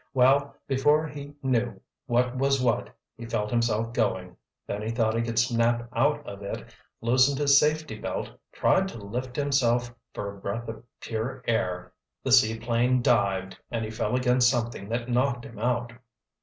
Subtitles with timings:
[0.15, 4.35] Well, before he knew what was what, he felt himself going.
[4.65, 8.97] Then he thought he could snap out of it, loosened his safety belt, tried to
[8.97, 14.89] lift himself for a breath of pure air—the seaplane dived, and he fell against something
[14.89, 15.93] that knocked him out!"